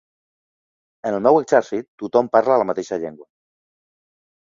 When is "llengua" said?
3.07-3.31